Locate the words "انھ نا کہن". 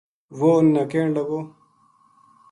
0.59-1.07